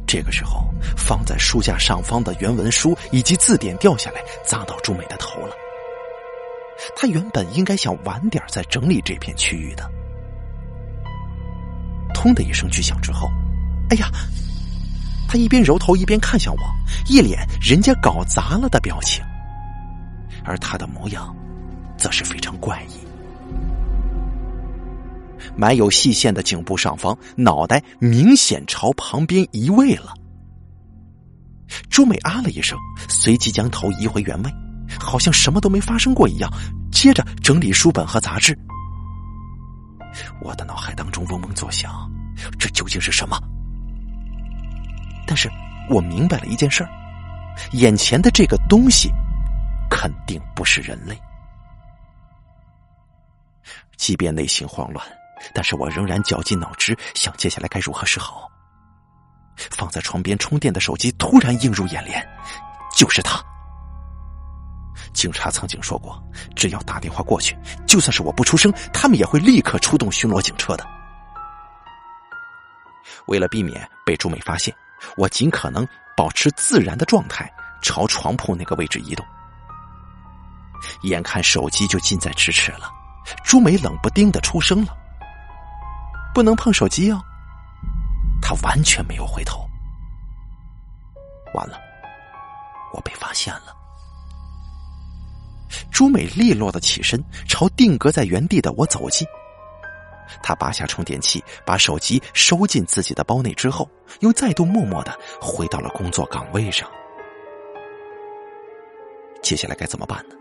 [0.07, 5.53] 这个时候，放在书架上方的原文书以及字典掉下来，砸到朱美的头了。
[6.95, 9.89] 他原本应该想晚点再整理这片区域的。
[12.13, 13.29] 通的一声巨响之后，
[13.89, 14.09] 哎呀！
[15.35, 16.61] 他一边揉头一边看向我，
[17.09, 19.21] 一脸人家搞砸了的表情，
[20.45, 21.35] 而他的模样
[21.97, 23.05] 则是非常怪异。
[25.57, 30.13] 埋有细线的颈部上方，脑袋明显朝旁边移位了。
[31.89, 34.49] 朱美啊了一声，随即将头移回原位，
[34.97, 36.49] 好像什么都没发生过一样，
[36.93, 38.57] 接着整理书本和杂志。
[40.41, 42.09] 我的脑海当中嗡嗡作响，
[42.57, 43.37] 这究竟是什么？
[45.35, 45.51] 但是
[45.89, 46.87] 我明白了一件事：
[47.73, 49.11] 眼前的这个东西
[49.89, 51.21] 肯定不是人类。
[53.97, 55.05] 即便内心慌乱，
[55.53, 58.49] 但是我仍然绞尽脑汁想接下来该如何是好。
[59.57, 62.25] 放在床边充电的手机突然映入眼帘，
[62.95, 63.37] 就是他。
[65.13, 66.17] 警察曾经说过，
[66.55, 70.87] 只要打电话过去，就算是我不出声，他们也会立刻出动巡逻警车的。
[73.25, 74.73] 为了避免被朱美发现，
[75.17, 79.25] 我尽可能保持自然的状态，朝床铺那个位置移动。
[81.03, 82.91] 眼看手机就近在咫尺了，
[83.43, 84.95] 朱美冷不丁的出声了
[86.33, 87.19] ：“不能碰手机哦。”
[88.41, 89.67] 他完全没有回头。
[91.53, 91.79] 完了，
[92.93, 93.75] 我被发现了。
[95.91, 99.27] 朱美利落的起身，朝定格在原地的我走近。
[100.41, 106.89] 他拔下充电器，把手机收进自己的包内之后，又再度默默的回到了工作岗位上。
[109.41, 110.35] 接下来该怎么办呢？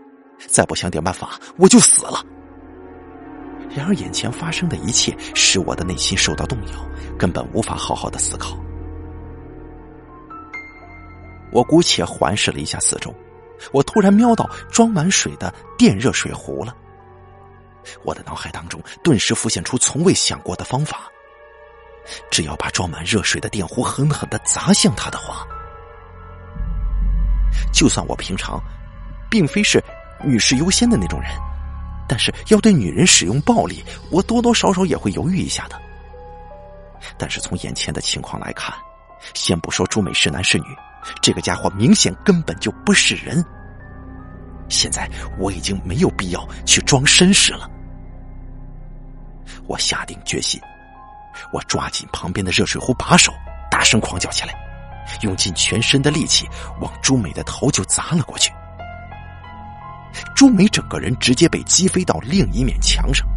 [0.47, 2.23] 再不想点办法，我就死了。
[3.69, 6.73] 然而，眼前发生的一切使我的内心受到动摇，
[7.17, 8.57] 根本无法好好的思考。
[11.51, 13.13] 我姑且环视了一下四周，
[13.71, 16.75] 我突然瞄到装满水的电热水壶了。
[18.03, 21.11] 我的脑海当中顿时浮现出从未想过的方法：
[22.29, 25.45] 只要把装满热水的电壶狠狠的砸向他的话，
[27.73, 28.61] 就算我平常
[29.29, 29.83] 并非是
[30.23, 31.29] 女士优先的那种人。
[32.07, 35.81] 但是要对女人使用暴力，我多多少少也会犹豫一下的。
[37.17, 38.75] 但是从眼前的情况来看，
[39.33, 40.65] 先不说朱美是男是女，
[41.19, 43.43] 这个家伙明显根本就不是人。
[44.69, 47.67] 现在我已经没有必要去装绅士了。
[49.67, 50.59] 我下定决心，
[51.51, 53.33] 我抓紧旁边的热水壶把手，
[53.69, 54.53] 大声狂叫起来，
[55.21, 56.47] 用尽全身的力气
[56.81, 58.51] 往朱美的头就砸了过去。
[60.33, 63.27] 朱美整个人直接被击飞到另一面墙上，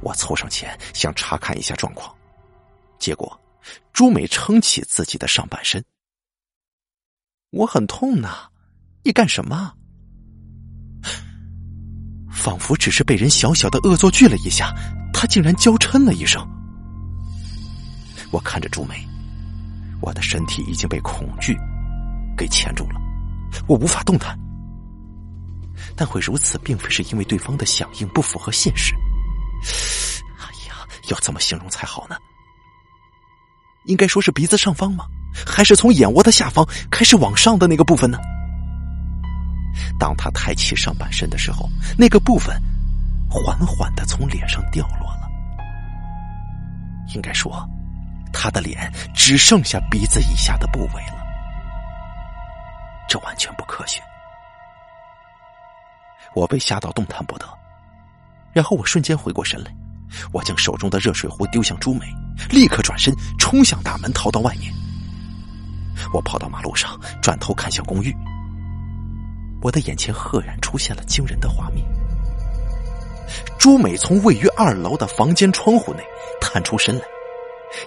[0.00, 2.14] 我凑上前想查看一下状况，
[2.98, 3.40] 结果
[3.92, 5.84] 朱美撑起自己的上半身。
[7.50, 8.48] 我很痛呐，
[9.02, 9.74] 你干什么？
[12.32, 14.74] 仿佛只是被人小小的恶作剧了一下，
[15.12, 16.44] 他竟然娇嗔了一声。
[18.30, 19.06] 我看着朱梅，
[20.00, 21.56] 我的身体已经被恐惧
[22.36, 23.00] 给钳住了，
[23.68, 24.36] 我无法动弹。
[25.94, 28.94] 但会如此，并非是因为对方的响应不符合现实。
[30.38, 32.16] 哎呀，要怎么形容才好呢？
[33.84, 35.04] 应该说是鼻子上方吗？
[35.46, 38.18] 还是从眼窝的下方开始往上的那个部分呢？
[39.98, 42.60] 当他抬起上半身的时候，那个部分
[43.30, 45.28] 缓缓的从脸上掉落了。
[47.14, 47.68] 应该说，
[48.32, 51.22] 他的脸只剩下鼻子以下的部位了。
[53.08, 54.00] 这完全不科学。
[56.34, 57.46] 我被吓到动弹不得，
[58.54, 59.70] 然后我瞬间回过神来，
[60.32, 62.06] 我将手中的热水壶丢向朱梅，
[62.48, 64.72] 立刻转身冲向大门，逃到外面。
[66.14, 68.16] 我跑到马路上，转头看向公寓，
[69.62, 71.86] 我的眼前赫然出现了惊人的画面：
[73.58, 76.02] 朱美从位于二楼的房间窗户内
[76.40, 77.04] 探出身来，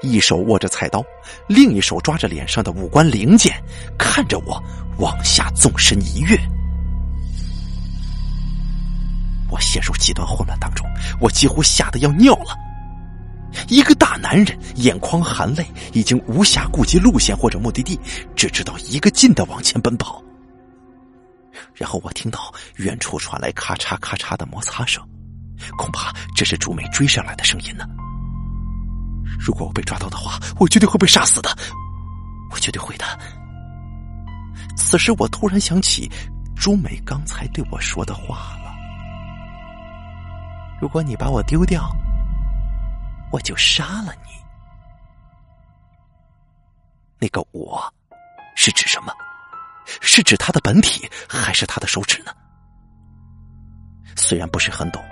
[0.01, 1.03] 一手握着菜刀，
[1.47, 3.53] 另一手抓着脸上的五官零件，
[3.97, 4.63] 看着我
[4.97, 6.39] 往下纵身一跃。
[9.51, 10.87] 我陷入极端混乱当中，
[11.19, 12.55] 我几乎吓得要尿了。
[13.67, 17.99] 一个大男人眼眶含泪，已经无暇顾及路线或者目的地，
[18.35, 20.21] 只知道一个劲的往前奔跑。
[21.73, 25.03] 然后我听到远处传来咔嚓咔嚓的摩擦声，
[25.77, 27.85] 恐怕这是朱美追上来的声音呢。
[29.39, 31.49] 如果我被抓到的话，我绝对会被杀死的，
[32.51, 33.05] 我绝对会的。
[34.77, 36.09] 此时我突然想起
[36.55, 38.75] 朱美刚才对我说的话了。
[40.81, 41.89] 如果你把我丢掉，
[43.31, 44.31] 我就杀了你。
[47.17, 47.81] 那个我，
[48.55, 49.13] 是指什么？
[50.01, 52.31] 是指他的本体，还是他的手指呢？
[54.15, 55.03] 虽然不是很懂，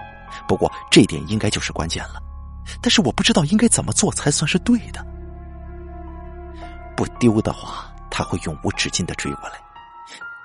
[0.47, 2.21] 不过这点应该就是关键了。
[2.81, 5.05] 但是我不知道应该怎么做才算是对的。
[6.95, 9.55] 不丢的话，他会永无止境的追过来；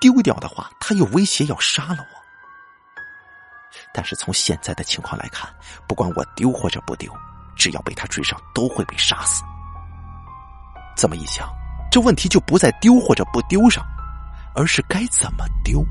[0.01, 2.19] 丢掉的话，他又威胁要杀了我。
[3.93, 5.49] 但是从现在的情况来看，
[5.87, 7.11] 不管我丢或者不丢，
[7.55, 9.43] 只要被他追上，都会被杀死。
[10.97, 11.49] 这么一想，
[11.89, 13.85] 这问题就不在丢或者不丢上，
[14.55, 15.83] 而是该怎么丢。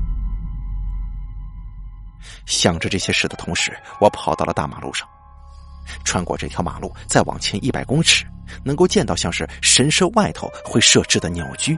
[2.45, 5.07] 想着这些事的同时，我跑到了大马路上。
[6.03, 8.25] 穿过这条马路，再往前一百公尺，
[8.63, 11.77] 能够见到像是神社外头会设置的鸟居。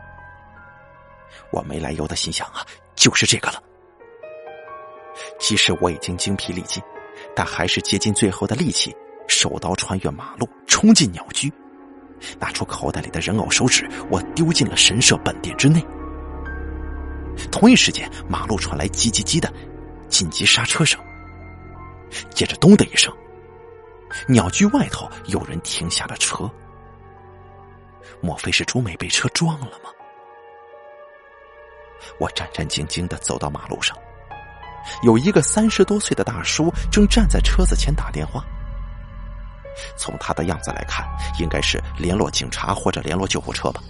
[1.51, 2.65] 我没来由的心想啊，
[2.95, 3.61] 就是这个了。
[5.39, 6.81] 即使我已经精疲力尽，
[7.35, 8.95] 但还是竭尽最后的力气，
[9.27, 11.51] 手刀穿越马路，冲进鸟居，
[12.39, 15.85] 拿出口袋里的人偶手指，我丢进了神社本殿之内。
[17.51, 19.51] 同一时间，马路传来叽叽叽的
[20.09, 20.99] 紧急刹车声，
[22.33, 23.13] 接着咚的一声，
[24.27, 26.49] 鸟居外头有人停下了车。
[28.21, 29.89] 莫非是朱美被车撞了吗？
[32.19, 33.97] 我战战兢兢的走到马路上。
[35.03, 38.43] 有一个三十多岁的大叔正站在车子前打电话。
[39.95, 41.07] 从他的样子来看，
[41.39, 43.81] 应该是联络警察或者联络救护车吧。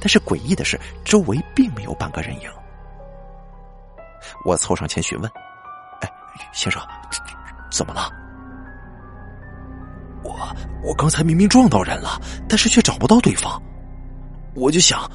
[0.00, 2.50] 但是诡异的是，周围并没有半个人影。
[4.44, 5.30] 我凑上前询问
[6.02, 6.10] ：“哎，
[6.52, 6.82] 先生，
[7.70, 8.10] 怎么了？”
[10.22, 10.34] 我
[10.82, 13.60] 我刚才明明撞到人了，但是却找不到对方。
[14.54, 15.08] 我就想，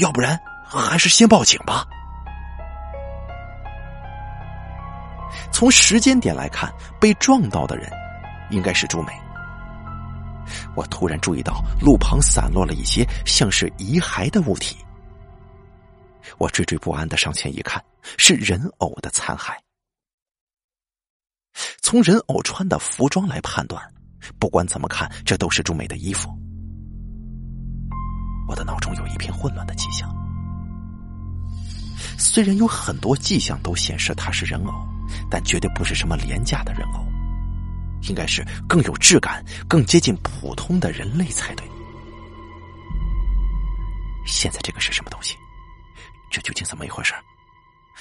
[0.00, 1.84] 要不然还是先报警吧。
[5.52, 7.90] 从时间点来看，被撞到的人
[8.50, 9.12] 应该是朱梅。
[10.74, 14.76] 我突然注意到路旁散落了一些像是遗骸的物体，
[16.38, 17.82] 我惴惴不安的上前一看，
[18.18, 19.56] 是人偶的残骸。
[21.80, 23.82] 从人偶穿的服装来判断，
[24.38, 26.28] 不管怎么看，这都是朱美的衣服。
[28.48, 30.08] 我的脑中有一片混乱的迹象，
[32.18, 34.72] 虽然有很多迹象都显示他是人偶。
[35.30, 37.06] 但绝对不是什么廉价的人偶，
[38.08, 41.64] 应该是更有质感、更接近普通的人类才对。
[44.26, 45.36] 现在这个是什么东西？
[46.36, 47.14] 这究竟怎么一回事？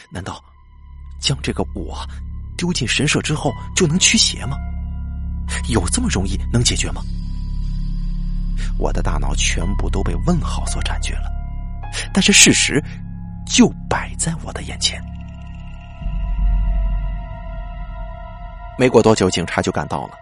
[0.09, 0.43] 难道
[1.21, 2.05] 将这个我
[2.57, 4.57] 丢进神社之后就能驱邪吗？
[5.69, 7.01] 有这么容易能解决吗？
[8.77, 11.31] 我的大脑全部都被问号所占据了，
[12.13, 12.83] 但是事实
[13.47, 15.01] 就摆在我的眼前。
[18.77, 20.17] 没过多久，警察就赶到了。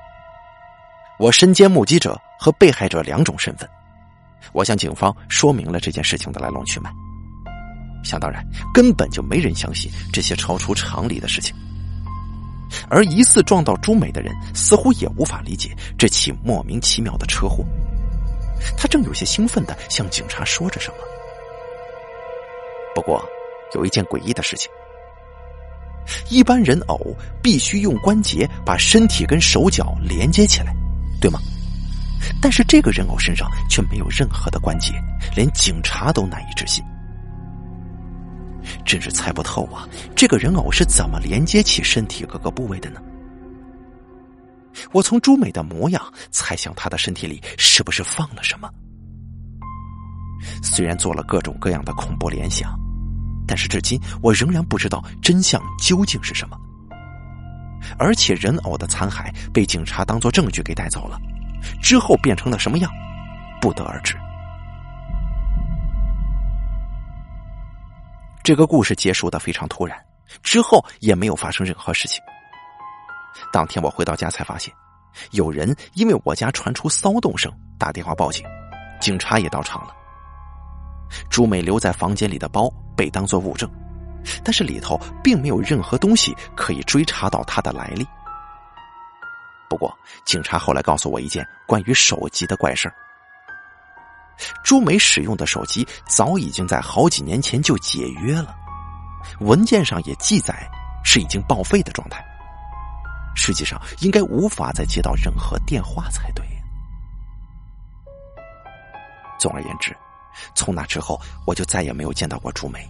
[1.18, 3.68] 我身兼目击者和被害者两种身份，
[4.51, 6.93] 我向警方说明了这件事情的来龙去脉。
[8.04, 11.56] 想当然，根本就没人相信这些超出常理的事情。
[12.89, 17.64] 而疑似撞到朱美的人，似乎也无法理解这起莫名其妙的车祸。
[18.78, 20.97] 他正有些兴奋的向警察说着什么。
[22.95, 23.24] 不过，
[23.76, 24.70] 有一件诡异的事情。
[26.30, 30.76] 一般人偶必须用关节把身体跟手脚连接起来，
[31.22, 31.39] 对吗？
[32.41, 34.93] 但是这个人偶身上却没有任何的关节，
[35.36, 36.84] 连警察都难以置信。
[38.86, 39.88] 真是猜不透啊！
[40.16, 43.01] 这个人偶是怎么连接起身体各个部位的呢？
[44.91, 46.01] 我从朱美的模样
[46.32, 48.70] 猜想，她的身体里是不是放了什么？
[50.61, 52.78] 虽然做了各种各样的恐怖联想。
[53.45, 56.57] 但是至今我仍然不知道真相究竟是什么，
[57.99, 61.20] 而且人偶的残骸被警察当做证据给带走了，
[61.82, 62.89] 之后变成了什么样，
[63.59, 64.16] 不得而知。
[68.44, 69.98] 这个故事结束的非常突然，
[70.41, 72.22] 之后也没有发生任何事情。
[73.54, 74.74] 当天我回到家才发现，
[75.32, 78.46] 有人因为我家传出骚动声打电话报警，
[79.00, 79.96] 警察也到场了。
[81.30, 83.70] 朱美留在房间里的包被当作物证，
[84.44, 88.06] 但是里头并没有任何东西可以追查到她的来历。
[89.70, 92.91] 不过，警察后来告诉我一件关于手机的怪事
[94.64, 98.56] 朱梅使用的手机早已经在好几年前就解约了，
[99.40, 100.68] 文件上也记载
[101.04, 102.24] 是已经报废的状态。
[103.36, 106.46] 实际上，应该无法再接到任何电话才对。
[109.40, 109.96] 总而言之。
[110.56, 112.88] 从那之后，我就再也没有见到过朱梅。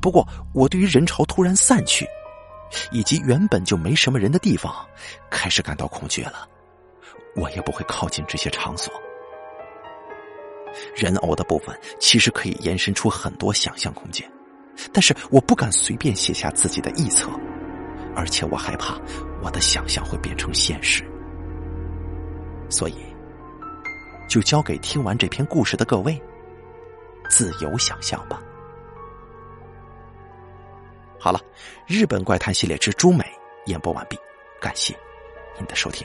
[0.00, 2.04] 不过，我对于人潮突然散去，
[2.90, 4.74] 以及原本就没什么人的地方，
[5.30, 6.48] 开始感到恐惧了。
[7.36, 8.92] 我也不会靠近这些场所。
[10.94, 14.30] 人偶的部分其实可以延伸出很多想象空间，
[14.92, 17.30] 但是我不敢随便写下自己的臆测，
[18.14, 18.98] 而且我害怕
[19.42, 21.04] 我的想象会变成现实，
[22.68, 22.94] 所以。
[24.26, 26.20] 就交给听完这篇故事的各位，
[27.28, 28.42] 自由想象吧。
[31.20, 31.38] 好了，
[31.86, 33.22] 日本怪谈系列之《朱美》
[33.66, 34.18] 演播完毕，
[34.60, 34.96] 感谢
[35.56, 36.04] 您的收听。